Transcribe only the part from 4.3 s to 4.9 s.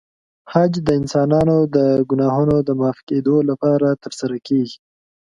کېږي.